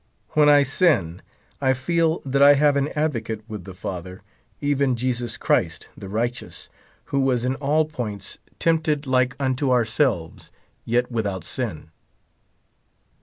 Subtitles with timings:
[0.29, 1.21] When I sin
[1.61, 4.23] I feel that I have an advocate with the Father,
[4.59, 6.69] even Jesus Christ, the righteous,
[7.13, 10.49] who was in aU points tempted 89 like unto onrBelves,
[10.85, 11.91] yet without sin.